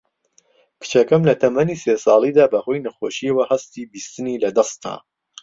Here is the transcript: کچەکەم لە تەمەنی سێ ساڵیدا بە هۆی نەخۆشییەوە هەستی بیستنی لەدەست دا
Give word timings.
کچەکەم 0.81 1.21
لە 1.29 1.33
تەمەنی 1.41 1.79
سێ 1.83 1.93
ساڵیدا 2.05 2.45
بە 2.53 2.59
هۆی 2.65 2.83
نەخۆشییەوە 2.85 3.43
هەستی 3.51 3.89
بیستنی 3.91 4.41
لەدەست 4.43 4.77
دا 4.83 4.95